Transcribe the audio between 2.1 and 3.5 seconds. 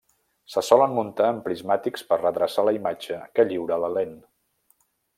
per redreçar la imatge que